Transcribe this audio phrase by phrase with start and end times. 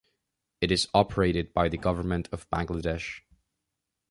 [0.61, 3.21] It is operated by the Government of Bangladesh.